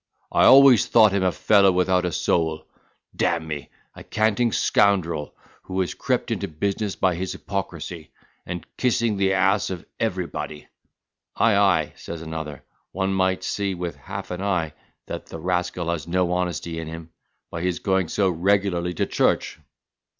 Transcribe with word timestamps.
I 0.31 0.45
always 0.45 0.87
thought 0.87 1.11
him 1.11 1.21
a 1.21 1.31
fellow 1.31 1.71
without 1.71 2.05
a 2.05 2.11
soul, 2.11 2.65
d—n 3.15 3.45
me, 3.47 3.69
a 3.93 4.03
canting 4.03 4.51
scoundrel, 4.51 5.35
who 5.65 5.79
has 5.81 5.93
crept 5.93 6.31
into 6.31 6.47
business 6.47 6.95
by 6.95 7.13
his 7.13 7.33
hypocrisy, 7.33 8.09
and 8.43 8.65
kissing 8.77 9.17
the 9.17 9.29
a—e 9.29 9.59
of 9.71 9.85
every 9.99 10.25
body."—"Ay, 10.25 11.55
ay," 11.55 11.93
says 11.97 12.23
another, 12.23 12.63
"one 12.91 13.13
might 13.13 13.43
see 13.43 13.75
with 13.75 13.95
half 13.95 14.31
an 14.31 14.41
eye 14.41 14.73
that 15.05 15.27
the 15.27 15.37
rascal 15.37 15.91
has 15.91 16.07
no 16.07 16.31
honesty 16.31 16.79
in 16.79 16.87
him, 16.87 17.11
by 17.51 17.61
his 17.61 17.77
going 17.77 18.07
so 18.07 18.27
regularly 18.27 18.95
to 18.95 19.05
church." 19.05 19.59